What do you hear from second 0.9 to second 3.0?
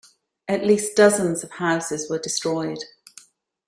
dozens of houses were destroyed.